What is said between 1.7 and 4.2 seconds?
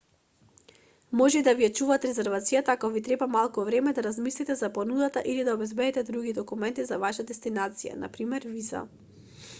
чуваат резервацијата ако ви треба малку време да